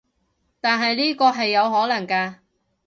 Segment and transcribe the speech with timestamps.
[0.59, 2.37] 但係呢個係有可能㗎